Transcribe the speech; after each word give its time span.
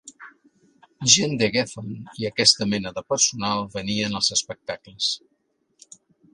Gent 1.15 1.35
de 1.41 1.49
Geffen 1.57 1.91
i 2.23 2.27
aquesta 2.31 2.69
mena 2.73 2.93
de 2.97 3.05
personal 3.15 3.63
venien 3.79 4.21
als 4.21 4.33
espectacles. 4.39 5.15